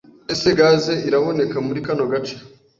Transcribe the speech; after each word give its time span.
Ese 0.33 0.49
gaze 0.59 0.93
iraboneka 1.07 1.57
muri 1.67 1.79
kano 1.87 2.03
gace? 2.11 2.35